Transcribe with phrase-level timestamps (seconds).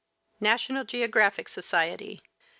[0.39, 2.23] NATIONAL GEOGRAPHIC SOCIETY.